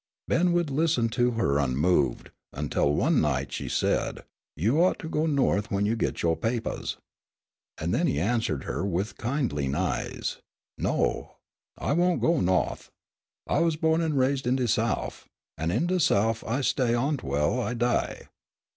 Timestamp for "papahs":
6.35-6.97